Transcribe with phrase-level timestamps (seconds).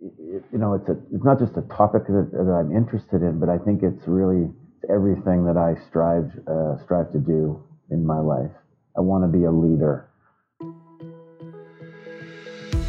[0.00, 3.50] you know, it's a, it's not just a topic that, that I'm interested in, but
[3.50, 4.48] I think it's really
[4.88, 8.50] everything that I strive, uh, strive to do in my life.
[8.96, 10.08] I want to be a leader.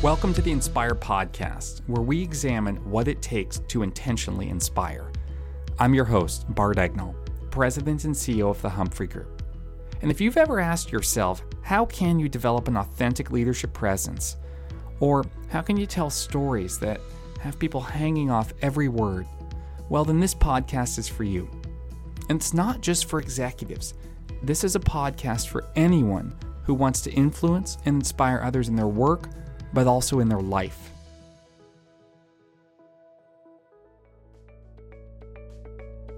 [0.01, 5.11] Welcome to the Inspire Podcast, where we examine what it takes to intentionally inspire.
[5.79, 7.13] I'm your host, Bart Egnal,
[7.49, 9.43] President and CEO of the Humphrey Group.
[10.01, 14.37] And if you've ever asked yourself, how can you develop an authentic leadership presence?
[15.01, 17.01] Or how can you tell stories that
[17.41, 19.25] have people hanging off every word?
[19.89, 21.49] Well, then this podcast is for you.
[22.29, 23.95] And it's not just for executives,
[24.43, 26.33] this is a podcast for anyone
[26.63, 29.27] who wants to influence and inspire others in their work
[29.73, 30.91] but also in their life.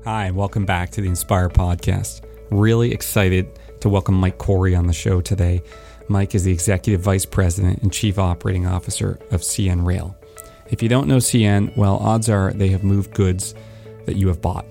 [0.04, 2.26] Hi, welcome back to the Inspire Podcast.
[2.52, 3.48] Really excited
[3.80, 5.62] to welcome Mike Cory on the show today.
[6.08, 10.16] Mike is the Executive Vice President and Chief Operating Officer of CN Rail.
[10.70, 13.56] If you don't know CN, well, odds are they have moved goods
[14.06, 14.66] that you have bought.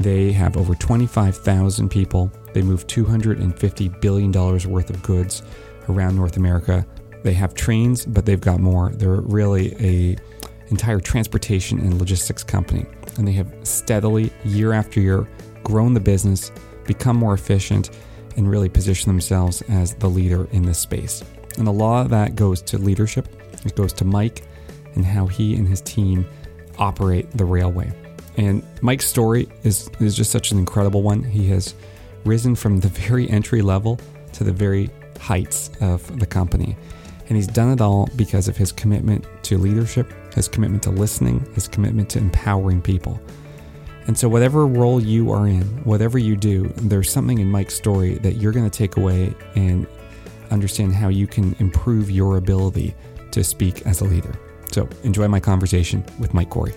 [0.00, 2.30] They have over 25,000 people.
[2.52, 5.42] They move $250 billion worth of goods
[5.88, 6.86] around North America
[7.24, 8.90] they have trains, but they've got more.
[8.90, 10.16] They're really a
[10.68, 15.26] entire transportation and logistics company, and they have steadily, year after year,
[15.64, 16.52] grown the business,
[16.86, 17.90] become more efficient,
[18.36, 21.22] and really position themselves as the leader in this space.
[21.58, 23.28] And a lot of that goes to leadership.
[23.64, 24.42] It goes to Mike
[24.94, 26.26] and how he and his team
[26.78, 27.92] operate the railway.
[28.36, 31.22] And Mike's story is, is just such an incredible one.
[31.22, 31.74] He has
[32.24, 33.98] risen from the very entry level
[34.32, 34.90] to the very
[35.20, 36.76] heights of the company.
[37.28, 41.46] And he's done it all because of his commitment to leadership, his commitment to listening,
[41.54, 43.18] his commitment to empowering people.
[44.06, 48.16] And so, whatever role you are in, whatever you do, there's something in Mike's story
[48.16, 49.86] that you're going to take away and
[50.50, 52.94] understand how you can improve your ability
[53.30, 54.38] to speak as a leader.
[54.72, 56.74] So, enjoy my conversation with Mike Cory.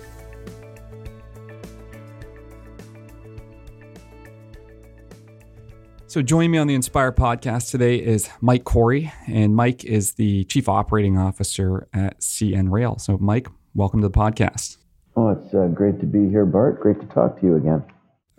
[6.07, 10.45] So, joining me on the Inspire podcast today is Mike Cory, and Mike is the
[10.45, 12.97] Chief Operating Officer at CN Rail.
[12.99, 14.77] So, Mike, welcome to the podcast.
[15.17, 16.79] Oh, it's uh, great to be here, Bart.
[16.79, 17.83] Great to talk to you again.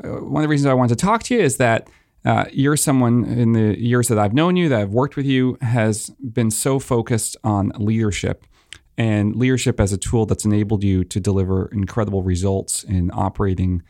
[0.02, 1.90] Uh, one of the reasons I wanted to talk to you is that
[2.24, 5.58] uh, you're someone in the years that I've known you, that I've worked with you,
[5.60, 8.46] has been so focused on leadership
[8.96, 13.82] and leadership as a tool that's enabled you to deliver incredible results in operating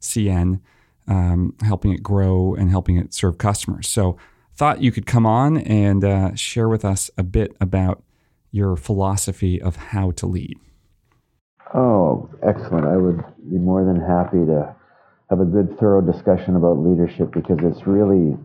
[0.00, 0.60] CN
[1.08, 3.88] um, helping it grow and helping it serve customers.
[3.88, 4.16] So,
[4.54, 8.02] thought you could come on and uh, share with us a bit about
[8.52, 10.58] your philosophy of how to lead.
[11.74, 12.86] Oh, excellent.
[12.86, 14.74] I would be more than happy to
[15.30, 18.36] have a good, thorough discussion about leadership because it's really,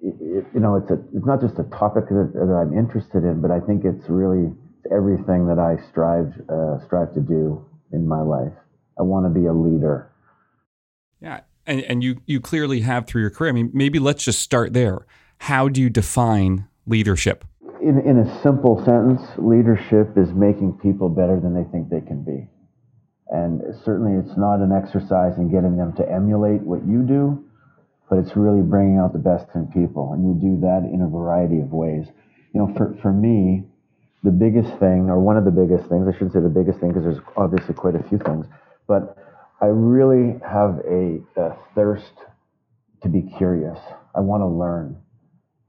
[0.00, 3.40] it, you know, it's, a, it's not just a topic that, that, I'm interested in,
[3.40, 4.52] but I think it's really
[4.92, 8.52] everything that I strive, uh, strive to do in my life.
[8.98, 10.10] I want to be a leader.
[11.20, 13.50] Yeah, and, and you you clearly have through your career.
[13.50, 15.06] I mean, maybe let's just start there.
[15.38, 17.44] How do you define leadership?
[17.86, 22.24] In, in a simple sentence, leadership is making people better than they think they can
[22.24, 22.48] be.
[23.28, 27.44] And certainly it's not an exercise in getting them to emulate what you do,
[28.10, 30.14] but it's really bringing out the best in people.
[30.14, 32.06] And you do that in a variety of ways.
[32.52, 33.62] You know, for, for me,
[34.24, 36.88] the biggest thing, or one of the biggest things, I shouldn't say the biggest thing
[36.88, 38.46] because there's obviously quite a few things,
[38.88, 39.16] but
[39.62, 42.14] I really have a, a thirst
[43.04, 43.78] to be curious.
[44.12, 44.98] I want to learn,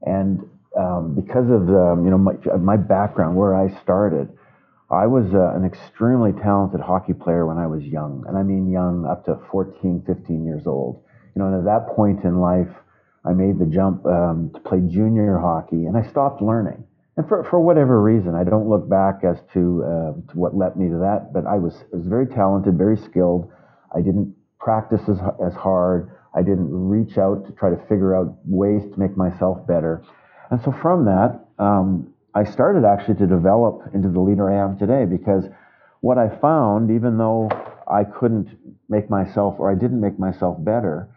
[0.02, 0.42] and
[0.78, 4.28] um, because of the, you know my, my background, where I started,
[4.90, 8.70] I was uh, an extremely talented hockey player when I was young, and I mean
[8.70, 11.02] young, up to 14, 15 years old.
[11.34, 12.70] You know, and at that point in life,
[13.24, 16.84] I made the jump um, to play junior hockey, and I stopped learning.
[17.18, 20.76] And for, for whatever reason, I don't look back as to, uh, to what led
[20.76, 23.50] me to that, but I was, I was very talented, very skilled.
[23.94, 26.12] I didn't practice as, as hard.
[26.34, 30.04] I didn't reach out to try to figure out ways to make myself better.
[30.50, 34.78] And so from that, um, I started actually to develop into the leader I am
[34.78, 35.44] today because
[36.00, 37.50] what I found, even though
[37.90, 38.48] I couldn't
[38.88, 41.08] make myself or I didn't make myself better,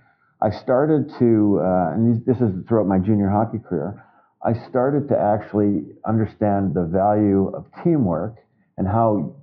[0.41, 4.03] I started to, uh, and this is throughout my junior hockey career,
[4.43, 8.37] I started to actually understand the value of teamwork
[8.77, 9.35] and how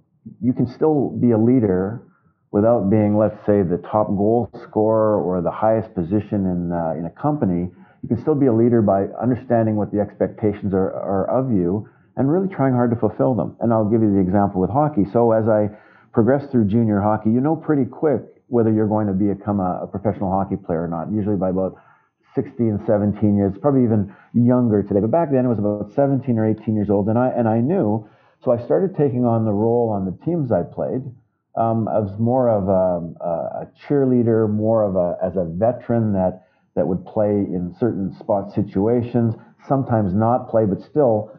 [0.43, 2.03] you can still be a leader
[2.51, 7.05] without being, let's say, the top goal scorer or the highest position in, uh, in
[7.05, 7.71] a company,
[8.03, 11.89] you can still be a leader by understanding what the expectations are, are of you
[12.17, 13.57] and really trying hard to fulfill them.
[13.61, 15.05] And I'll give you the example with hockey.
[15.13, 15.71] So as I
[16.13, 19.87] progress through junior hockey, you know pretty quick whether you're going to become a, a
[19.87, 21.77] professional hockey player or not, usually by about
[22.35, 25.01] 16, 17 years, probably even younger today.
[25.01, 27.09] But back then it was about 17 or 18 years old.
[27.09, 28.09] And I, and I knew
[28.45, 31.03] So I started taking on the role on the teams I played.
[31.57, 36.48] Um, I was more of a, a, cheerleader, more of a as a veteran that
[36.79, 39.35] that would play in certain spot situations,
[39.67, 41.35] sometimes not play, but still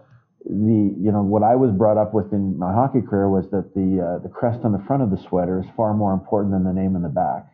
[0.46, 3.74] the you know what I was brought up with in my hockey career was that
[3.74, 6.64] the uh, the crest on the front of the sweater is far more important than
[6.64, 7.48] the name in the back,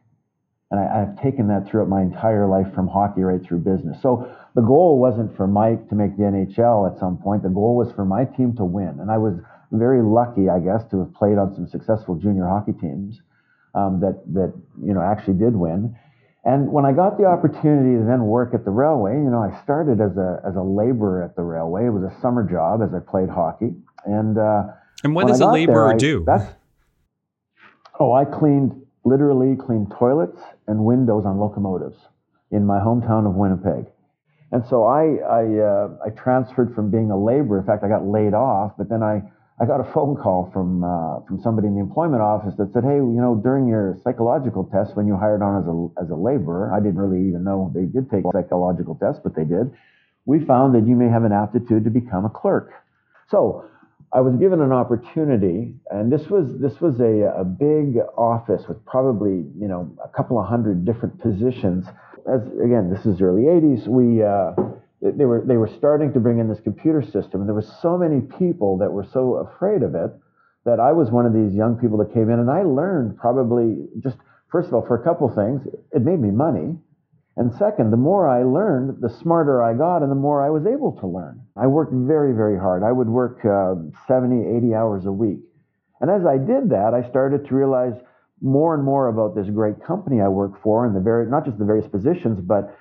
[0.71, 4.01] and I, have taken that throughout my entire life from hockey right through business.
[4.01, 7.43] So the goal wasn't for Mike to make the NHL at some point.
[7.43, 9.35] The goal was for my team to win, and I was
[9.71, 13.21] very lucky, I guess, to have played on some successful junior hockey teams
[13.75, 15.95] um, that that you know actually did win.
[16.45, 19.59] And when I got the opportunity to then work at the railway, you know, I
[19.63, 21.87] started as a as a laborer at the railway.
[21.87, 23.73] It was a summer job as I played hockey.
[24.05, 24.65] And uh,
[25.03, 26.23] and what does a laborer there, I, do?
[27.99, 31.97] Oh, I cleaned literally cleaned toilets and windows on locomotives
[32.51, 33.91] in my hometown of Winnipeg.
[34.51, 37.59] And so I I, uh, I transferred from being a laborer.
[37.59, 39.23] In fact, I got laid off, but then I
[39.59, 42.83] I got a phone call from uh, from somebody in the employment office that said,
[42.83, 46.15] "Hey, you know, during your psychological test when you hired on as a as a
[46.15, 49.71] laborer, I didn't really even know they did take psychological test, but they did.
[50.25, 52.73] We found that you may have an aptitude to become a clerk."
[53.29, 53.63] So
[54.11, 58.83] I was given an opportunity, and this was this was a, a big office with
[58.85, 61.85] probably you know a couple of hundred different positions.
[62.27, 63.87] As again, this is early '80s.
[63.87, 64.51] We uh,
[65.11, 67.97] they were they were starting to bring in this computer system, and there were so
[67.97, 70.11] many people that were so afraid of it
[70.65, 73.87] that I was one of these young people that came in, and I learned probably
[73.99, 74.17] just
[74.51, 75.61] first of all for a couple things,
[75.91, 76.75] it made me money,
[77.37, 80.65] and second, the more I learned, the smarter I got, and the more I was
[80.65, 81.41] able to learn.
[81.55, 82.83] I worked very very hard.
[82.83, 83.75] I would work uh,
[84.07, 85.39] 70, 80 hours a week,
[86.01, 87.93] and as I did that, I started to realize
[88.41, 91.59] more and more about this great company I work for, and the very not just
[91.59, 92.75] the various positions, but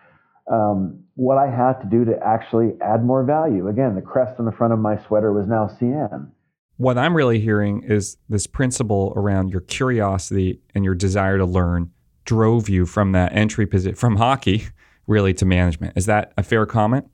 [0.50, 3.68] um, what I had to do to actually add more value.
[3.68, 6.30] Again, the crest on the front of my sweater was now CN.
[6.76, 11.90] What I'm really hearing is this principle around your curiosity and your desire to learn
[12.24, 14.66] drove you from that entry position from hockey
[15.06, 15.96] really to management.
[15.96, 17.08] Is that a fair comment?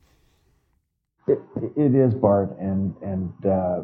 [1.31, 1.39] it,
[1.77, 2.57] it is, Bart.
[2.59, 3.83] And and uh,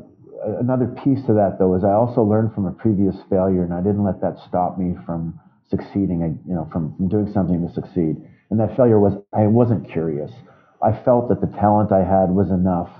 [0.60, 3.81] another piece to that though is I also learned from a previous failure, and I
[3.81, 5.38] didn't let that stop me from
[5.70, 6.20] succeeding.
[6.46, 8.16] You know, from, from doing something to succeed.
[8.50, 10.31] And that failure was I wasn't curious.
[10.82, 12.90] I felt that the talent I had was enough.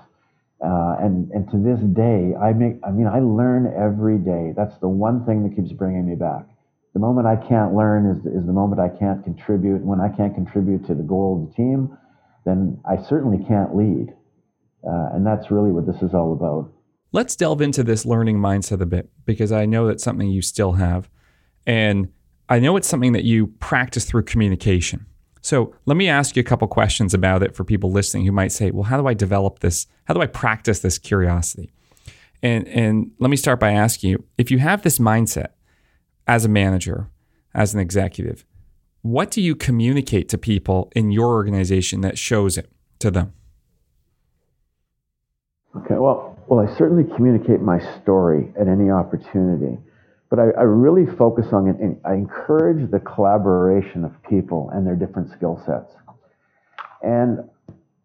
[0.65, 4.53] Uh, and and to this day, I make I mean I learn every day.
[4.57, 6.47] That's the one thing that keeps bringing me back.
[6.95, 9.83] The moment I can't learn is is the moment I can't contribute.
[9.83, 11.97] When I can't contribute to the goal of the team,
[12.45, 14.15] then I certainly can't lead.
[14.83, 16.73] Uh, and that's really what this is all about.
[17.13, 20.73] Let's delve into this learning mindset a bit because I know that's something you still
[20.73, 21.11] have,
[21.67, 22.09] and
[22.49, 25.07] I know it's something that you practice through communication.
[25.47, 28.51] So let me ask you a couple questions about it for people listening who might
[28.51, 29.87] say, well, how do I develop this?
[30.07, 31.71] How do I practice this curiosity?
[32.43, 35.51] And, and let me start by asking you if you have this mindset
[36.27, 37.11] as a manager,
[37.55, 38.45] as an executive,
[39.03, 42.69] what do you communicate to people in your organization that shows it
[42.99, 43.33] to them?
[45.77, 49.79] Okay, well, well, I certainly communicate my story at any opportunity
[50.29, 54.87] but I, I, really focus on it and I encourage the collaboration of people and
[54.87, 55.95] their different skill sets.
[57.03, 57.49] And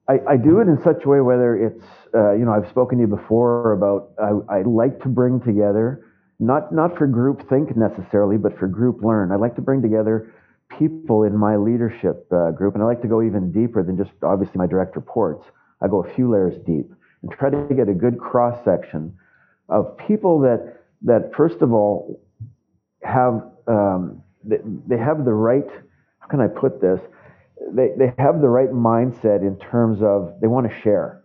[0.08, 1.84] I, I, do it in such a way, whether it's,
[2.14, 6.06] uh, you know, I've spoken to you before about I, I, like to bring together,
[6.40, 9.32] not, not for group think necessarily, but for group learn.
[9.32, 10.34] I like to bring together
[10.78, 14.12] people in my leadership uh, group, and I like to go even deeper than just
[14.24, 15.46] obviously my direct reports.
[15.82, 19.14] I go a few layers deep and try to get a good cross section
[19.70, 22.22] of people that that first of all
[23.04, 25.68] have um, they, they have the right
[26.20, 27.00] how can I put this?
[27.74, 31.24] They, they have the right mindset in terms of they want to share.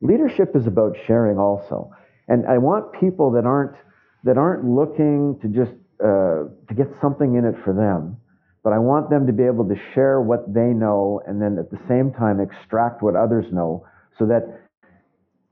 [0.00, 1.90] Leadership is about sharing also.
[2.28, 3.76] And I want people that aren't
[4.24, 5.72] that aren't looking to just
[6.02, 8.16] uh, to get something in it for them
[8.62, 11.70] but I want them to be able to share what they know and then at
[11.70, 13.86] the same time extract what others know
[14.18, 14.60] so that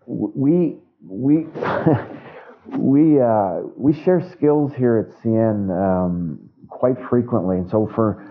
[0.06, 1.46] we we
[2.76, 8.25] we uh, we share skills here at CN um, quite frequently, and so for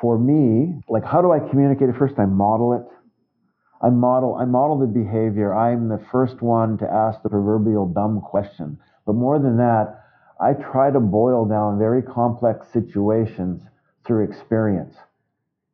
[0.00, 1.96] for me, like how do I communicate it?
[1.96, 2.86] First, I model it.
[3.80, 5.54] I model I model the behavior.
[5.54, 8.78] I'm the first one to ask the proverbial dumb question.
[9.06, 10.04] But more than that,
[10.40, 13.62] I try to boil down very complex situations
[14.06, 14.94] through experience.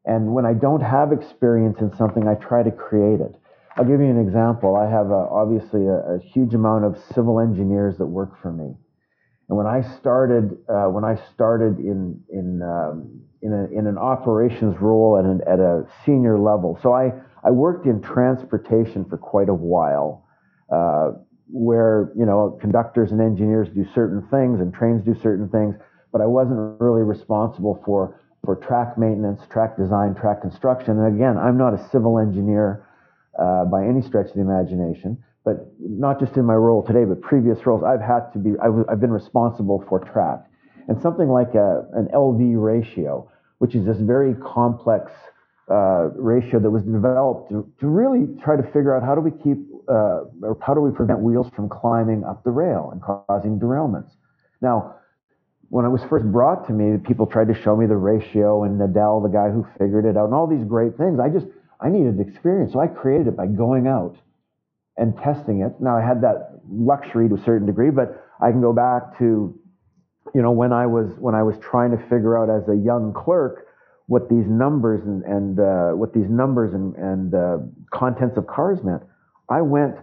[0.05, 3.35] And when I don't have experience in something, I try to create it.
[3.79, 4.75] I'll give you an example.
[4.75, 8.75] I have a, obviously a, a, huge amount of civil engineers that work for me,
[9.49, 13.97] and when I started uh, when I started in in um, in, a, in, an
[13.97, 17.13] operations role at, an, at a senior level, so I
[17.45, 20.27] I worked in transportation for quite a while.
[20.73, 21.13] Uh,
[21.51, 25.77] where you know conductors and engineers do certain things and trains do certain things,
[26.13, 30.99] but I wasn't really responsible for for track maintenance, track design, track construction.
[30.99, 32.88] And again, I'm not a civil engineer
[33.39, 37.21] uh, by any stretch of the imagination, but not just in my role today, but
[37.21, 40.45] previous roles, I've had to be, I've, I've been responsible for track.
[40.89, 45.13] And something like a, an LV ratio, which is this very complex
[45.71, 49.31] uh, ratio that was developed to, to really try to figure out how do we
[49.31, 53.59] keep, uh, or how do we prevent wheels from climbing up the rail and causing
[53.59, 54.11] derailments.
[54.61, 54.97] Now,
[55.69, 58.81] when it was first brought to me, people tried to show me the ratio and
[58.81, 61.21] Nadal, the guy who figured it out, and all these great things.
[61.21, 61.47] I just,
[61.81, 62.73] I needed experience.
[62.73, 64.17] So I created it by going out
[64.97, 65.81] and testing it.
[65.81, 69.59] Now I had that luxury to a certain degree, but I can go back to,
[70.35, 73.13] you know, when I was, when I was trying to figure out as a young
[73.15, 73.67] clerk
[74.07, 77.59] what these numbers and, and uh, what these numbers and, and uh,
[77.93, 79.03] contents of cars meant.
[79.49, 79.97] I went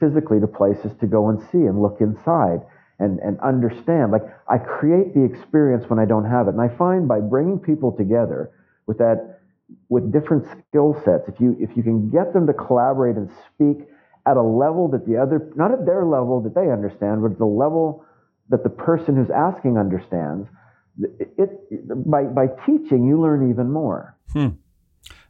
[0.00, 2.60] physically to places to go and see and look inside
[2.98, 4.10] and, and understand.
[4.12, 6.54] Like I create the experience when I don't have it.
[6.54, 8.50] And I find by bringing people together
[8.86, 9.41] with that,
[9.88, 13.88] with different skill sets, if you, if you can get them to collaborate and speak
[14.26, 17.38] at a level that the other, not at their level that they understand, but at
[17.38, 18.04] the level
[18.48, 20.48] that the person who's asking understands,
[21.00, 21.32] it,
[21.70, 24.16] it by, by teaching, you learn even more.
[24.32, 24.48] Hmm.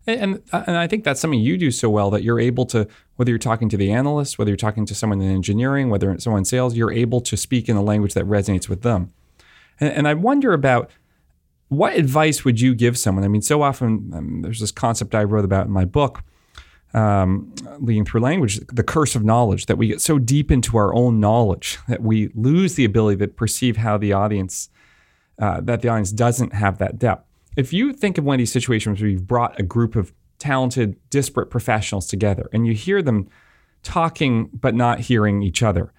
[0.06, 3.30] And, and I think that's something you do so well that you're able to, whether
[3.30, 6.40] you're talking to the analyst, whether you're talking to someone in engineering, whether it's someone
[6.40, 9.12] in sales, you're able to speak in a language that resonates with them.
[9.78, 10.90] And, and I wonder about
[11.72, 13.24] what advice would you give someone?
[13.24, 16.22] I mean, so often um, there's this concept I wrote about in my book,
[16.94, 20.94] um, Leading Through Language, the curse of knowledge, that we get so deep into our
[20.94, 24.68] own knowledge that we lose the ability to perceive how the audience,
[25.38, 27.26] uh, that the audience doesn't have that depth
[27.56, 30.96] if you think of one of these situations where you've brought a group of talented,
[31.10, 33.28] disparate professionals together and you hear them
[33.82, 35.92] talking but not hearing each other,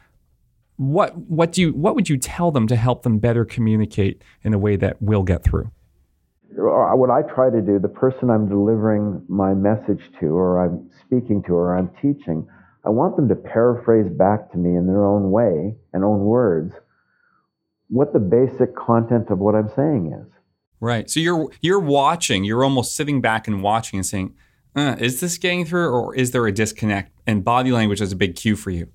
[0.78, 4.54] what what do you what would you tell them to help them better communicate in
[4.54, 5.72] a way that will get through?
[6.56, 11.42] What I try to do, the person I'm delivering my message to, or I'm speaking
[11.48, 12.48] to, or I'm teaching,
[12.86, 16.74] I want them to paraphrase back to me in their own way and own words
[17.94, 20.28] what the basic content of what I'm saying is.
[20.80, 21.10] Right.
[21.10, 22.44] So you're you're watching.
[22.44, 24.36] You're almost sitting back and watching and saying,
[24.76, 28.16] uh, "Is this getting through, or is there a disconnect?" And body language is a
[28.16, 28.90] big cue for you.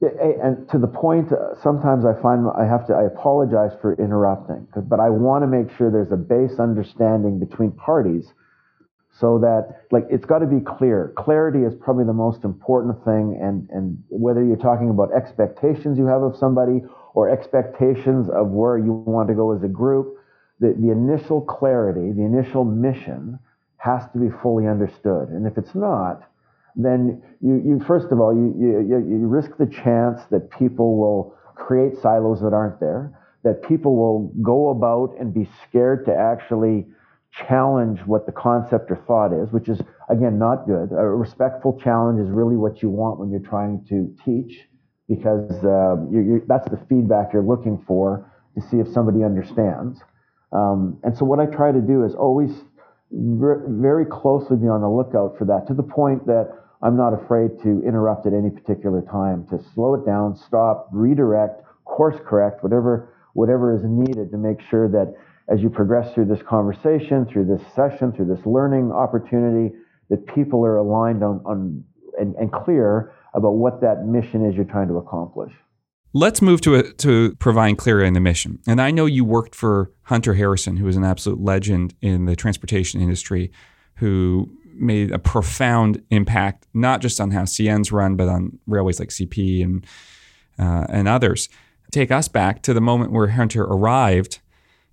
[0.00, 2.94] And to the point, uh, sometimes I find I have to.
[2.94, 7.72] I apologize for interrupting, but I want to make sure there's a base understanding between
[7.72, 8.32] parties,
[9.20, 11.12] so that like it's got to be clear.
[11.18, 16.06] Clarity is probably the most important thing, and and whether you're talking about expectations you
[16.06, 16.80] have of somebody
[17.12, 20.16] or expectations of where you want to go as a group
[20.60, 23.38] the, the initial clarity, the initial mission
[23.78, 25.30] has to be fully understood.
[25.30, 26.29] And if it's not,
[26.76, 31.34] then you, you first of all, you, you, you risk the chance that people will
[31.54, 36.86] create silos that aren't there, that people will go about and be scared to actually
[37.32, 40.90] challenge what the concept or thought is, which is, again, not good.
[40.92, 44.66] A respectful challenge is really what you want when you're trying to teach,
[45.08, 50.00] because uh, you're, you're, that's the feedback you're looking for to see if somebody understands.
[50.52, 52.50] Um, and so what I try to do is always
[53.12, 56.52] very closely be on the lookout for that to the point that
[56.82, 61.62] I'm not afraid to interrupt at any particular time to slow it down, stop, redirect,
[61.84, 65.14] course correct, whatever whatever is needed to make sure that
[65.48, 69.74] as you progress through this conversation, through this session, through this learning opportunity,
[70.08, 71.84] that people are aligned on, on
[72.18, 75.52] and, and clear about what that mission is you're trying to accomplish.
[76.12, 78.58] Let's move to a, to providing clarity in the mission.
[78.66, 82.34] And I know you worked for Hunter Harrison, who is an absolute legend in the
[82.34, 83.52] transportation industry,
[83.96, 89.10] who made a profound impact not just on how CN's run, but on railways like
[89.10, 89.86] CP and
[90.58, 91.48] uh, and others.
[91.90, 94.40] Take us back to the moment where Hunter arrived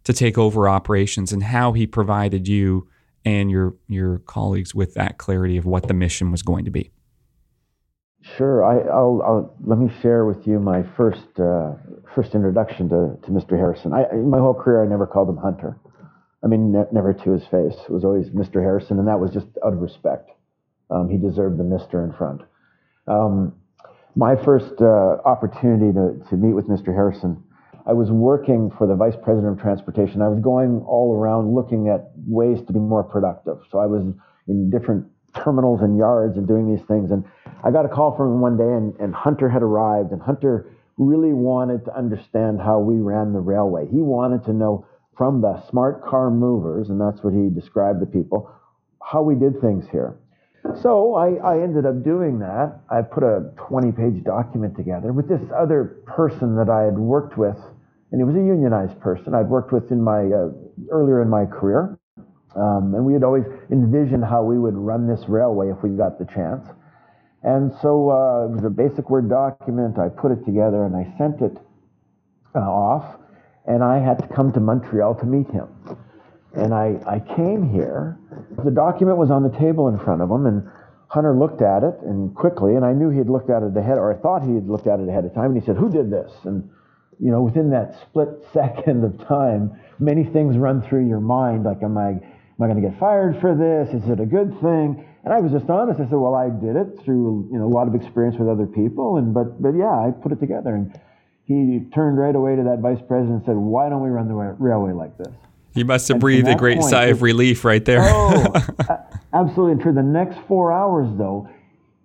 [0.04, 2.88] to take over operations and how he provided you
[3.26, 6.92] and your your colleagues with that clarity of what the mission was going to be.
[8.36, 8.64] Sure.
[8.64, 11.74] I, will let me share with you my first uh,
[12.14, 13.52] first introduction to, to Mr.
[13.52, 13.94] Harrison.
[13.94, 15.78] I, in my whole career, I never called him Hunter.
[16.44, 17.76] I mean, ne- never to his face.
[17.88, 18.56] It was always Mr.
[18.56, 20.32] Harrison, and that was just out of respect.
[20.90, 22.42] Um, he deserved the Mister in front.
[23.08, 23.54] Um,
[24.16, 26.88] my first uh, opportunity to, to meet with Mr.
[26.88, 27.44] Harrison,
[27.86, 30.22] I was working for the Vice President of Transportation.
[30.22, 33.60] I was going all around looking at ways to be more productive.
[33.72, 34.04] So I was
[34.48, 35.06] in different
[35.44, 37.12] terminals and yards and doing these things.
[37.12, 37.24] And
[37.64, 40.72] I got a call from him one day, and, and Hunter had arrived, and Hunter
[40.98, 43.88] really wanted to understand how we ran the railway.
[43.88, 48.06] He wanted to know from the smart car movers, and that's what he described the
[48.06, 48.52] people,
[49.02, 50.18] how we did things here.
[50.82, 52.82] So I, I ended up doing that.
[52.90, 57.38] I put a 20 page document together with this other person that I had worked
[57.38, 57.58] with,
[58.12, 60.50] and he was a unionized person I'd worked with in my uh,
[60.92, 61.98] earlier in my career.
[62.58, 66.18] Um, and we had always envisioned how we would run this railway if we got
[66.18, 66.66] the chance.
[67.44, 70.00] And so uh, it was a basic Word document.
[70.00, 71.58] I put it together and I sent it
[72.56, 73.20] uh, off,
[73.68, 75.68] and I had to come to Montreal to meet him.
[76.56, 78.18] And I, I came here.
[78.64, 80.68] The document was on the table in front of him, and
[81.10, 83.98] Hunter looked at it and quickly, and I knew he had looked at it ahead,
[83.98, 85.90] or I thought he had looked at it ahead of time, and he said, Who
[85.90, 86.32] did this?
[86.44, 86.70] And,
[87.20, 91.84] you know, within that split second of time, many things run through your mind like,
[91.84, 92.20] Am I,
[92.58, 93.94] am I going to get fired for this?
[93.94, 95.06] Is it a good thing?
[95.24, 96.00] And I was just honest.
[96.00, 98.66] I said, Well, I did it through, you know, a lot of experience with other
[98.66, 100.74] people, and but, but yeah, I put it together.
[100.74, 101.00] And
[101.46, 104.34] he turned right away to that vice president and said, Why don't we run the
[104.34, 105.34] railway like this?
[105.74, 108.00] You must have and breathed a great point, sigh of relief right there.
[108.02, 108.54] oh,
[109.34, 109.74] absolutely.
[109.74, 111.48] And for the next four hours, though,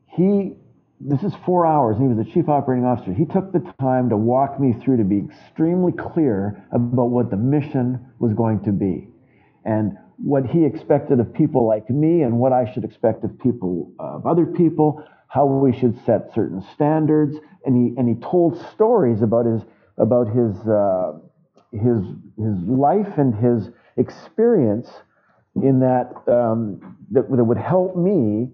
[0.08, 0.52] he,
[1.00, 3.14] this is four hours, and he was the chief operating officer.
[3.14, 7.38] He took the time to walk me through to be extremely clear about what the
[7.38, 9.08] mission was going to be
[9.64, 13.92] and what he expected of people like me and what I should expect of people,
[13.98, 17.36] of other people, how we should set certain standards.
[17.64, 19.62] And he, and he told stories about his,
[19.98, 21.12] about his, uh,
[21.72, 22.04] his,
[22.38, 24.88] his life and his experience
[25.56, 28.48] in that, um, that, that would help me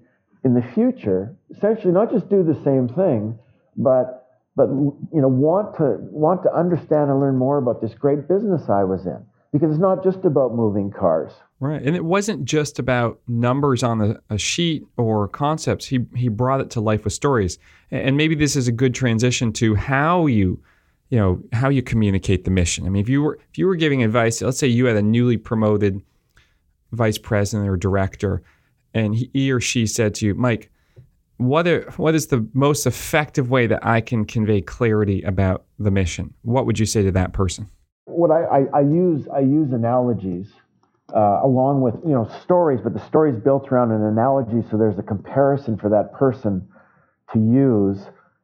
[0.45, 3.39] in the future, essentially not just do the same thing,
[3.77, 4.25] but
[4.57, 8.69] but you know want to want to understand and learn more about this great business
[8.69, 11.33] I was in because it's not just about moving cars.
[11.61, 15.87] Right, and it wasn't just about numbers on a, a sheet or concepts.
[15.87, 17.59] He he brought it to life with stories,
[17.91, 20.63] and maybe this is a good transition to how you
[21.11, 22.87] you know how you communicate the mission.
[22.87, 25.03] I mean, if you were if you were giving advice, let's say you had a
[25.03, 26.01] newly promoted
[26.93, 28.43] vice president or director,
[28.95, 30.71] and he, or she said to you, Mike,
[31.39, 35.91] what are, what is the most effective way that I can convey clarity about the
[35.91, 36.35] mission?
[36.43, 37.69] What would you say to that person?
[38.09, 40.49] What I, I, I use I use analogies
[41.15, 44.77] uh, along with you know stories, but the story is built around an analogy, so
[44.77, 46.67] there's a comparison for that person
[47.33, 47.99] to use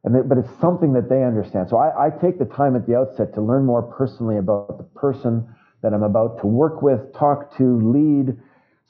[0.05, 1.67] and they, but it's something that they understand.
[1.67, 4.83] So I, I take the time at the outset to learn more personally about the
[4.83, 5.45] person
[5.81, 8.37] that I'm about to work with, talk to, lead,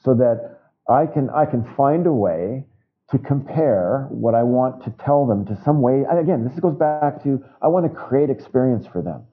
[0.04, 2.66] so that I can I can find a way
[3.10, 6.04] to compare what I want to tell them to some way.
[6.10, 9.24] Again, this goes back to I want to create experience for them,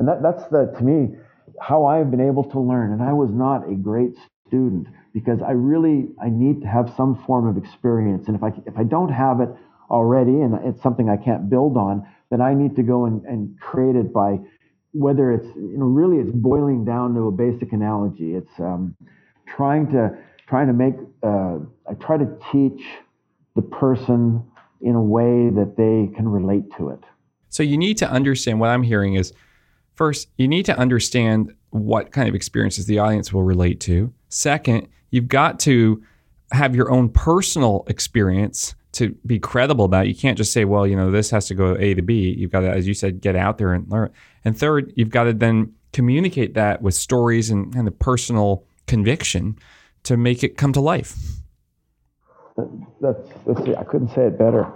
[0.00, 1.14] and that that's the to me
[1.60, 2.92] how I've been able to learn.
[2.92, 4.16] And I was not a great
[4.48, 8.48] student because I really I need to have some form of experience, and if I
[8.66, 9.50] if I don't have it
[9.90, 13.60] already and it's something I can't build on, then I need to go and, and
[13.60, 14.38] create it by
[14.92, 18.34] whether it's, you know, really it's boiling down to a basic analogy.
[18.34, 18.96] It's um,
[19.46, 20.16] trying to
[20.48, 21.58] trying to make uh,
[21.88, 22.82] I try to teach
[23.54, 24.42] the person
[24.80, 27.00] in a way that they can relate to it.
[27.50, 29.34] So you need to understand what I'm hearing is
[30.00, 34.10] first, you need to understand what kind of experiences the audience will relate to.
[34.30, 36.02] Second, you've got to
[36.52, 40.08] have your own personal experience to be credible about it.
[40.08, 42.34] You can't just say, well, you know, this has to go A to B.
[42.34, 44.10] You've got to, as you said, get out there and learn.
[44.42, 49.58] And third, you've got to then communicate that with stories and kind of personal conviction
[50.04, 51.14] to make it come to life.
[53.02, 54.66] That's, that's I couldn't say it better.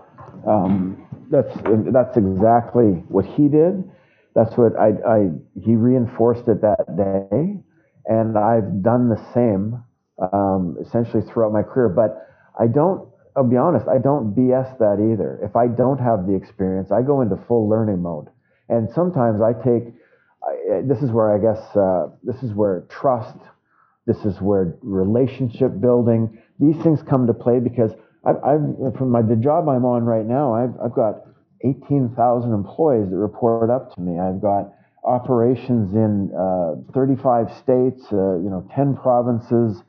[0.46, 3.90] Um, that's that's exactly what he did.
[4.34, 7.60] That's what I, I he reinforced it that day,
[8.06, 9.82] and I've done the same
[10.32, 11.88] um, essentially throughout my career.
[11.88, 12.26] But
[12.58, 15.40] I don't I'll be honest, I don't BS that either.
[15.42, 18.28] If I don't have the experience, I go into full learning mode.
[18.68, 19.92] And sometimes I take,
[20.42, 23.38] I, this is where I guess, uh, this is where trust,
[24.06, 27.90] this is where relationship building, these things come to play because
[28.24, 31.26] I've, I've from my, the job I'm on right now, I've, I've got
[31.64, 34.18] 18,000 employees that report up to me.
[34.18, 34.72] I've got
[35.04, 39.82] operations in uh, 35 states, uh, you know, 10 provinces,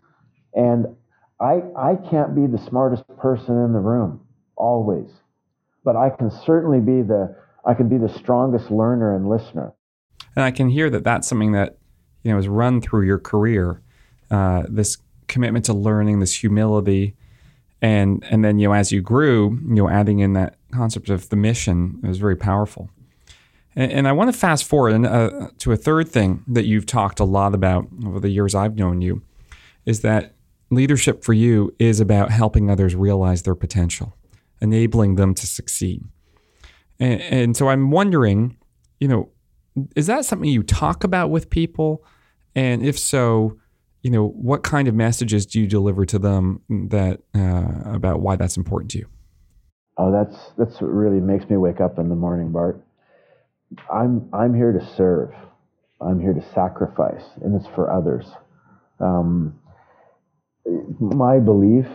[0.53, 0.87] and
[1.39, 4.21] I, I can't be the smartest person in the room
[4.55, 5.09] always,
[5.83, 7.35] but I can certainly be the
[7.67, 9.73] I can be the strongest learner and listener.
[10.35, 11.77] And I can hear that that's something that
[12.23, 13.81] you know has run through your career.
[14.31, 17.15] Uh, this commitment to learning, this humility,
[17.81, 21.29] and and then you know as you grew, you know adding in that concept of
[21.29, 22.89] the mission is very powerful.
[23.75, 27.19] And, and I want to fast forward uh, to a third thing that you've talked
[27.19, 29.21] a lot about over the years I've known you,
[29.85, 30.35] is that
[30.71, 34.15] leadership for you is about helping others realize their potential,
[34.61, 36.03] enabling them to succeed.
[36.99, 38.57] And, and, so I'm wondering,
[38.99, 39.29] you know,
[39.95, 42.03] is that something you talk about with people?
[42.55, 43.57] And if so,
[44.01, 48.37] you know, what kind of messages do you deliver to them that uh, about why
[48.37, 49.09] that's important to you?
[49.97, 52.81] Oh, that's that's what really makes me wake up in the morning, Bart.
[53.93, 55.33] I'm I'm here to serve.
[56.01, 58.27] I'm here to sacrifice, and it's for others.
[58.99, 59.59] Um,
[60.99, 61.87] my belief,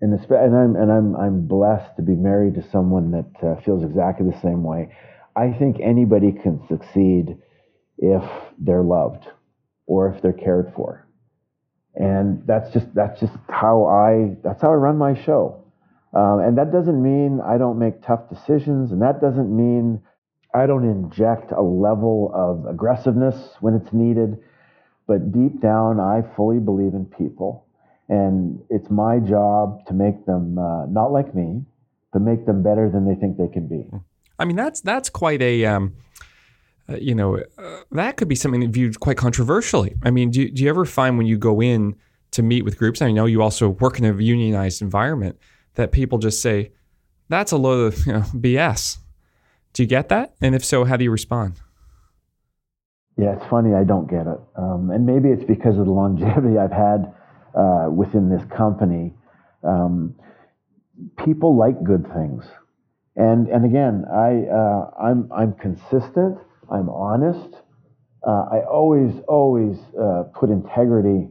[0.00, 3.84] and, and I'm and I'm I'm blessed to be married to someone that uh, feels
[3.84, 4.94] exactly the same way.
[5.36, 7.38] I think anybody can succeed
[7.98, 8.24] if
[8.58, 9.26] they're loved
[9.86, 11.06] or if they're cared for,
[11.94, 15.63] and that's just that's just how I that's how I run my show.
[16.14, 20.00] Um, and that doesn't mean I don't make tough decisions, and that doesn't mean
[20.54, 24.38] I don't inject a level of aggressiveness when it's needed.
[25.06, 27.66] But deep down, I fully believe in people.
[28.08, 31.62] And it's my job to make them uh, not like me,
[32.12, 33.84] but make them better than they think they can be.
[34.38, 35.94] I mean, that's that's quite a, um,
[36.88, 39.94] uh, you know, uh, that could be something viewed quite controversially.
[40.02, 41.96] I mean, do, do you ever find when you go in
[42.32, 45.38] to meet with groups, I know you also work in a unionized environment,
[45.74, 46.72] that people just say,
[47.28, 48.98] that's a load of you know, BS.
[49.72, 50.34] Do you get that?
[50.40, 51.60] And if so, how do you respond?
[53.16, 53.74] Yeah, it's funny.
[53.74, 54.40] I don't get it.
[54.56, 57.14] Um, and maybe it's because of the longevity I've had
[57.54, 59.14] uh, within this company.
[59.62, 60.14] Um,
[61.24, 62.44] people like good things.
[63.16, 66.38] And, and again, I, uh, I'm, I'm consistent.
[66.70, 67.54] I'm honest.
[68.26, 71.28] Uh, I always, always uh, put integrity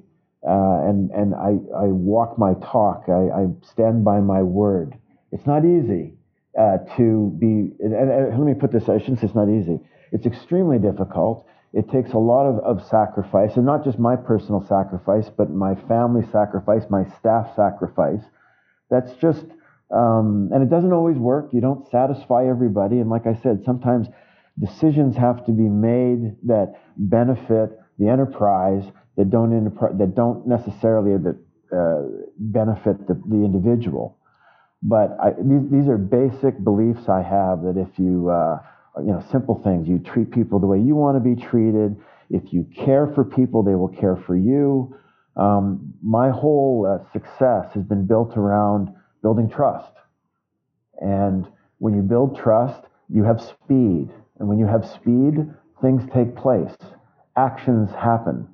[0.48, 3.06] uh, and and I, I walk my talk.
[3.08, 4.98] I, I stand by my word.
[5.32, 6.16] It's not easy
[6.60, 7.72] uh, to be.
[7.80, 8.90] And, and, let me put this.
[8.90, 9.80] I shouldn't say it's not easy.
[10.12, 11.48] It's extremely difficult.
[11.72, 15.76] It takes a lot of, of sacrifice, and not just my personal sacrifice, but my
[15.88, 18.22] family sacrifice, my staff sacrifice.
[18.92, 19.46] That's just,
[19.92, 21.50] um, and it doesn't always work.
[21.52, 24.08] You don't satisfy everybody, and like I said, sometimes
[24.60, 28.84] decisions have to be made that benefit the enterprise
[29.18, 31.38] that don't that don't necessarily that
[31.76, 32.02] uh,
[32.38, 34.18] benefit the, the individual.
[34.82, 38.60] But I, these, these are basic beliefs I have that if you uh,
[39.00, 41.96] you know simple things, you treat people the way you want to be treated.
[42.30, 44.96] If you care for people, they will care for you.
[45.36, 49.94] Um, my whole uh, success has been built around building trust.
[51.00, 51.48] And
[51.80, 54.10] when you build trust, you have speed.
[54.40, 55.50] And when you have speed,
[55.82, 56.76] things take place,
[57.36, 58.48] actions happen.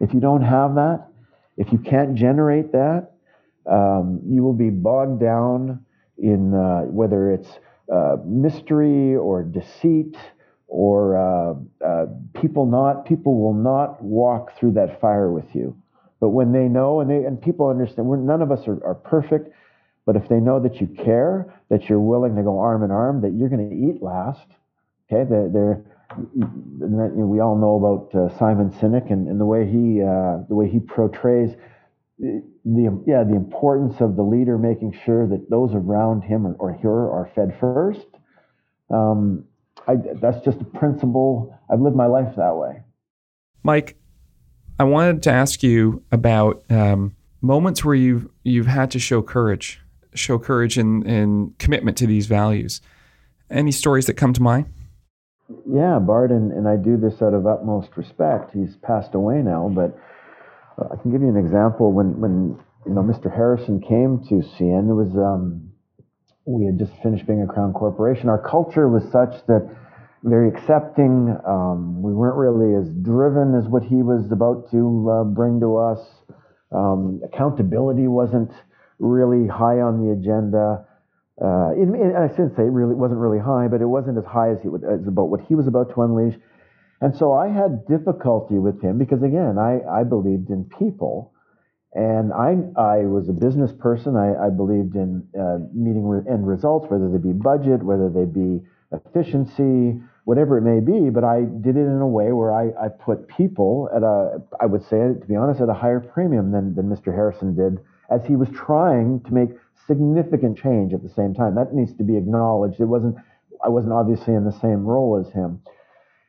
[0.00, 1.06] If you don't have that,
[1.56, 3.12] if you can't generate that,
[3.70, 5.84] um, you will be bogged down
[6.18, 7.48] in uh, whether it's
[7.92, 10.16] uh, mystery or deceit
[10.66, 11.54] or uh,
[11.86, 12.06] uh,
[12.40, 15.76] people not people will not walk through that fire with you.
[16.20, 19.50] But when they know and they and people understand, none of us are, are perfect.
[20.06, 23.22] But if they know that you care, that you're willing to go arm in arm,
[23.22, 24.46] that you're going to eat last,
[25.10, 25.84] okay, they're, they're
[26.16, 30.02] that, you know, we all know about uh, Simon Sinek and, and the way he
[30.02, 35.26] uh, the way he portrays uh, the yeah the importance of the leader making sure
[35.26, 38.06] that those around him or, or her are fed first.
[38.90, 39.44] Um,
[39.86, 41.58] I, that's just a principle.
[41.70, 42.82] I've lived my life that way.
[43.62, 43.96] Mike,
[44.78, 49.80] I wanted to ask you about um, moments where you've you've had to show courage,
[50.14, 52.80] show courage and, and commitment to these values.
[53.50, 54.66] Any stories that come to mind?
[55.70, 58.52] Yeah, Bart, and, and I do this out of utmost respect.
[58.54, 59.96] He's passed away now, but
[60.78, 61.92] uh, I can give you an example.
[61.92, 63.32] When when you know Mr.
[63.32, 65.70] Harrison came to CN, it was um,
[66.46, 68.28] we had just finished being a Crown corporation.
[68.28, 69.68] Our culture was such that
[70.22, 71.36] very accepting.
[71.46, 75.76] Um, we weren't really as driven as what he was about to uh, bring to
[75.76, 76.00] us.
[76.72, 78.50] Um, accountability wasn't
[78.98, 80.86] really high on the agenda.
[81.40, 84.50] Uh, it, I shouldn't say it really wasn't really high, but it wasn't as high
[84.52, 86.34] as, he, as about what he was about to unleash.
[87.00, 91.32] And so I had difficulty with him because again, I, I believed in people,
[91.92, 94.16] and I I was a business person.
[94.16, 98.24] I, I believed in uh, meeting re- end results, whether they be budget, whether they
[98.24, 101.10] be efficiency, whatever it may be.
[101.10, 104.66] But I did it in a way where I, I put people at a I
[104.66, 107.12] would say to be honest at a higher premium than than Mr.
[107.12, 109.50] Harrison did, as he was trying to make
[109.86, 111.54] significant change at the same time.
[111.54, 112.80] That needs to be acknowledged.
[112.80, 113.16] It wasn't,
[113.64, 115.60] I wasn't obviously in the same role as him.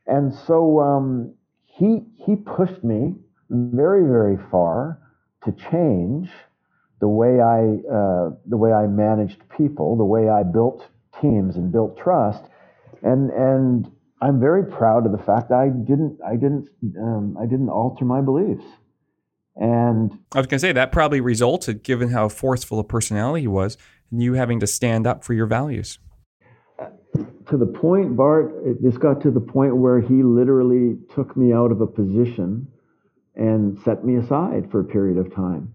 [0.07, 1.33] And so um,
[1.65, 3.15] he, he pushed me
[3.49, 4.99] very, very far
[5.43, 6.29] to change
[7.01, 10.87] the way I, uh, the way I managed people, the way I built
[11.21, 12.43] teams and built trust.
[13.03, 13.91] And, and
[14.21, 18.21] I'm very proud of the fact I didn't, I didn't, um, I didn't alter my
[18.21, 18.65] beliefs.
[19.55, 23.47] And I was going to say that probably resulted, given how forceful a personality he
[23.47, 23.77] was,
[24.11, 25.99] in you having to stand up for your values.
[27.47, 31.71] To the point, Bart, this got to the point where he literally took me out
[31.71, 32.67] of a position
[33.35, 35.73] and set me aside for a period of time.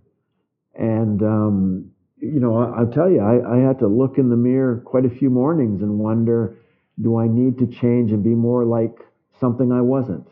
[0.75, 4.37] And, um, you know, I, will tell you, I, I had to look in the
[4.37, 6.57] mirror quite a few mornings and wonder
[7.01, 8.99] do I need to change and be more like
[9.39, 10.27] something I wasn't?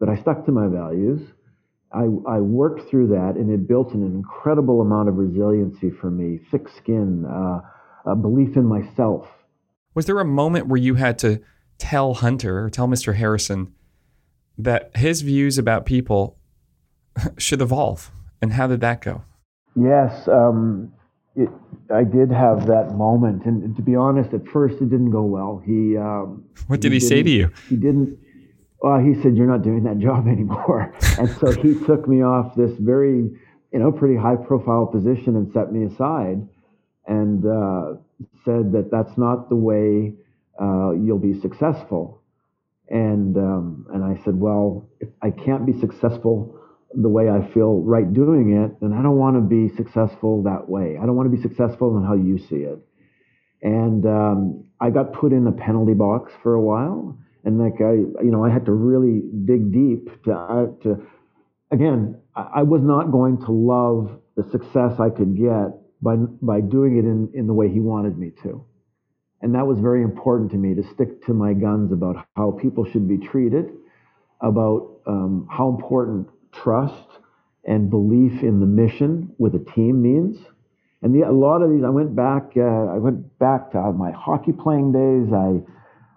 [0.00, 1.20] But I stuck to my values.
[1.94, 6.40] I, I worked through that, and it built an incredible amount of resiliency for me,
[6.50, 7.60] thick skin, uh,
[8.06, 9.26] a belief in myself.
[9.94, 11.40] Was there a moment where you had to
[11.78, 13.16] tell Hunter or tell Mr.
[13.16, 13.74] Harrison
[14.56, 16.38] that his views about people
[17.36, 18.10] should evolve?
[18.40, 19.22] And how did that go?
[19.76, 20.92] Yes, um,
[21.36, 21.48] it,
[21.92, 25.62] I did have that moment, and, to be honest, at first it didn't go well.
[25.64, 25.96] He.
[25.96, 27.50] Um, what did he, he say to you?
[27.68, 28.18] He didn't.
[28.82, 32.56] Well, he said, "You're not doing that job anymore," and so he took me off
[32.56, 33.30] this very,
[33.72, 36.46] you know, pretty high-profile position and set me aside,
[37.06, 37.94] and uh,
[38.44, 40.14] said that that's not the way
[40.60, 42.20] uh, you'll be successful.
[42.88, 46.58] And um, and I said, well, if I can't be successful
[46.94, 50.68] the way I feel right doing it, then I don't want to be successful that
[50.68, 50.98] way.
[51.00, 52.78] I don't want to be successful in how you see it.
[53.62, 57.92] And um, I got put in a penalty box for a while, and like I,
[57.92, 61.06] you know, I had to really dig deep to uh, to.
[61.70, 66.98] Again, I, was not going to love the success I could get by by doing
[66.98, 68.64] it in in the way he wanted me to.
[69.40, 72.84] And that was very important to me to stick to my guns about how people
[72.84, 73.70] should be treated,
[74.40, 77.08] about um, how important trust
[77.64, 80.36] and belief in the mission with a team means.
[81.02, 82.52] And the, a lot of these, I went back.
[82.56, 85.32] Uh, I went back to my hockey playing days.
[85.32, 85.60] I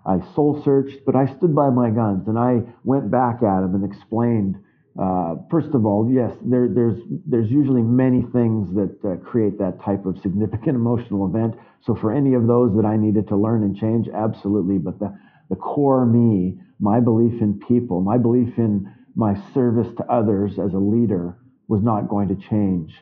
[0.06, 3.76] I soul searched, but I stood by my guns and I went back at him
[3.76, 4.58] and explained.
[5.00, 9.82] Uh, first of all, yes, there, there's there's usually many things that uh, create that
[9.84, 11.56] type of significant emotional event.
[11.82, 14.78] So for any of those that I needed to learn and change, absolutely.
[14.78, 15.18] But the
[15.50, 20.74] the core me, my belief in people, my belief in my service to others as
[20.74, 21.38] a leader
[21.68, 22.94] was not going to change.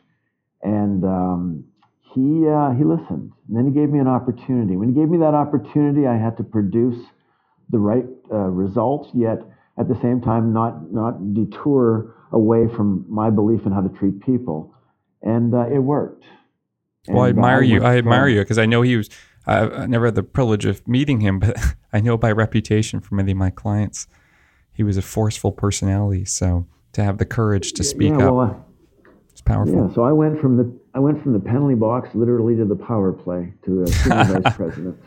[0.62, 1.66] And um,
[2.13, 3.32] he uh, he listened.
[3.47, 4.76] And then he gave me an opportunity.
[4.78, 6.99] When he gave me that opportunity, I had to produce
[7.69, 9.39] the right uh, results, yet
[9.80, 14.21] at the same time not not detour away from my belief in how to treat
[14.21, 14.73] people.
[15.21, 16.26] And uh, it worked.
[17.08, 17.84] Well, I admire you.
[17.84, 19.10] I admire you because I know he was.
[19.45, 21.58] I never had the privilege of meeting him, but
[21.93, 24.08] I know by reputation from many of my clients
[24.73, 26.26] he was a forceful personality.
[26.26, 29.88] So to have the courage to speak yeah, well, up, uh, it's powerful.
[29.88, 29.93] Yeah.
[29.93, 33.12] So I went from the I went from the penalty box literally to the power
[33.12, 34.97] play to a senior vice president.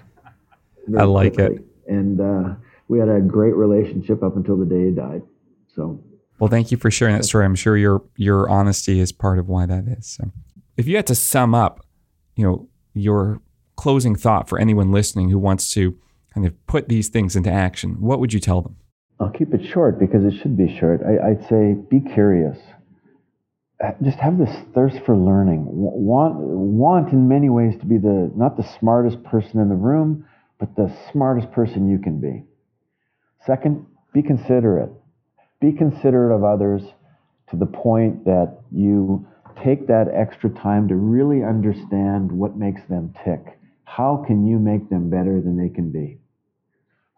[0.98, 1.56] I like quickly.
[1.56, 1.64] it.
[1.86, 2.54] And uh,
[2.88, 5.22] we had a great relationship up until the day he died.
[5.74, 6.02] So.
[6.38, 7.44] Well, thank you for sharing that story.
[7.44, 10.06] I'm sure your your honesty is part of why that is.
[10.06, 10.30] So,
[10.76, 11.86] if you had to sum up,
[12.34, 13.40] you know, your
[13.76, 15.98] closing thought for anyone listening who wants to
[16.34, 18.76] kind of put these things into action, what would you tell them?
[19.18, 21.00] I'll keep it short because it should be short.
[21.02, 22.58] I, would say be curious.
[24.02, 25.64] Just have this thirst for learning.
[25.66, 30.24] Want, want in many ways to be the not the smartest person in the room,
[30.58, 32.44] but the smartest person you can be.
[33.44, 34.90] Second, be considerate.
[35.60, 36.82] Be considerate of others
[37.50, 39.26] to the point that you
[39.62, 43.58] take that extra time to really understand what makes them tick.
[43.84, 46.18] How can you make them better than they can be?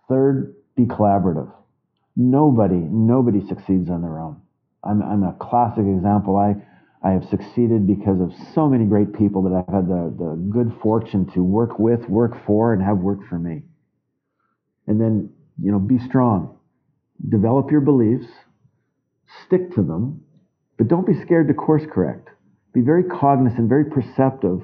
[0.08, 1.52] Third, be collaborative
[2.18, 4.42] nobody, nobody succeeds on their own.
[4.84, 6.36] I'm, I'm a classic example.
[6.36, 6.54] I,
[7.02, 10.72] I have succeeded because of so many great people that I've had the, the good
[10.82, 13.62] fortune to work with, work for, and have worked for me.
[14.86, 15.30] And then,
[15.62, 16.58] you know, be strong.
[17.28, 18.26] Develop your beliefs,
[19.46, 20.22] stick to them,
[20.76, 22.28] but don't be scared to course correct.
[22.72, 24.62] Be very cognizant, very perceptive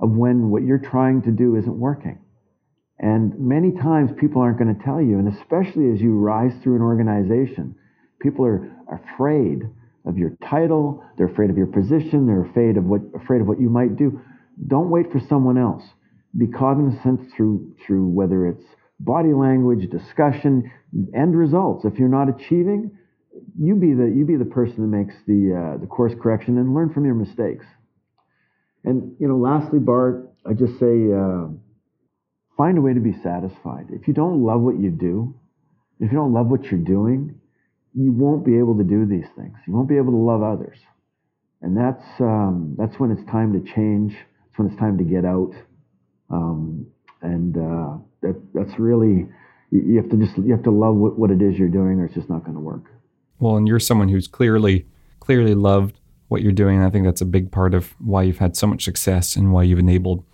[0.00, 2.18] of when what you're trying to do isn't working.
[2.98, 6.76] And many times people aren't going to tell you, and especially as you rise through
[6.76, 7.76] an organization,
[8.22, 9.62] people are afraid
[10.06, 13.60] of your title, they're afraid of your position, they're afraid of what afraid of what
[13.60, 14.20] you might do.
[14.66, 15.82] Don't wait for someone else.
[16.36, 18.64] Be cognizant through through whether it's
[18.98, 20.70] body language, discussion,
[21.14, 21.84] end results.
[21.84, 22.90] If you're not achieving,
[23.58, 26.74] you be the you be the person that makes the uh, the course correction and
[26.74, 27.66] learn from your mistakes.
[28.84, 31.12] And you know, lastly, Bart, I just say.
[31.12, 31.48] Uh,
[32.56, 33.86] Find a way to be satisfied.
[33.90, 35.34] If you don't love what you do,
[35.98, 37.40] if you don't love what you're doing,
[37.94, 39.54] you won't be able to do these things.
[39.66, 40.78] You won't be able to love others.
[41.60, 44.14] And that's, um, that's when it's time to change.
[44.48, 45.52] It's when it's time to get out.
[46.30, 46.86] Um,
[47.20, 49.28] and uh, that, that's really,
[49.70, 52.06] you have to just, you have to love what, what it is you're doing or
[52.06, 52.84] it's just not going to work.
[53.38, 54.86] Well, and you're someone who's clearly,
[55.20, 56.78] clearly loved what you're doing.
[56.78, 59.52] And I think that's a big part of why you've had so much success and
[59.52, 60.24] why you've enabled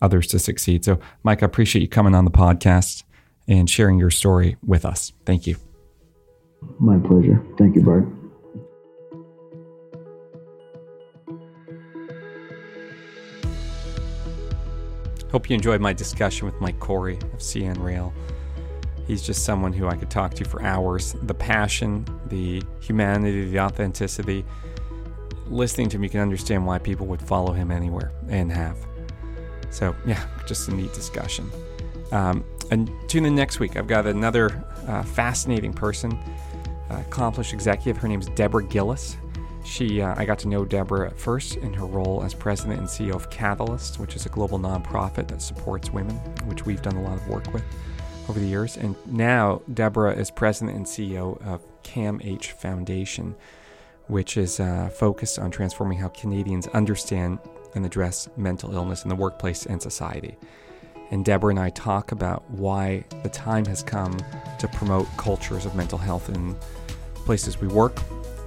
[0.00, 0.84] others to succeed.
[0.84, 3.04] So, Mike, I appreciate you coming on the podcast
[3.46, 5.12] and sharing your story with us.
[5.24, 5.56] Thank you.
[6.78, 7.44] My pleasure.
[7.58, 8.06] Thank you, Bart.
[15.30, 18.12] Hope you enjoyed my discussion with Mike Cory of CN Rail.
[19.06, 21.14] He's just someone who I could talk to for hours.
[21.22, 24.44] The passion, the humanity, the authenticity.
[25.46, 28.76] Listening to him, you can understand why people would follow him anywhere and have.
[29.70, 31.50] So, yeah, just a neat discussion.
[32.10, 33.76] Um, and tune in next week.
[33.76, 36.18] I've got another uh, fascinating person
[37.00, 38.00] accomplished executive.
[38.00, 39.16] Her name's Deborah Gillis.
[39.64, 42.88] She, uh, I got to know Deborah at first in her role as president and
[42.88, 47.02] CEO of Catalyst, which is a global nonprofit that supports women, which we've done a
[47.02, 47.64] lot of work with
[48.28, 48.76] over the years.
[48.76, 53.36] And now Deborah is president and CEO of CAMH Foundation,
[54.08, 57.38] which is uh, focused on transforming how Canadians understand
[57.74, 60.36] and address mental illness in the workplace and society.
[61.10, 64.18] And Deborah and I talk about why the time has come
[64.58, 66.56] to promote cultures of mental health in
[67.24, 68.00] places we work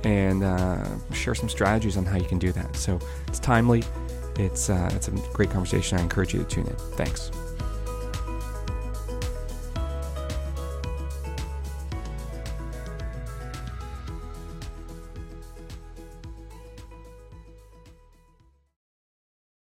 [0.04, 0.84] and uh,
[1.14, 2.76] share some strategies on how you can do that.
[2.76, 3.84] So it's timely.
[4.38, 5.98] It's uh, it's a great conversation.
[5.98, 6.76] I encourage you to tune in.
[6.96, 7.32] Thanks.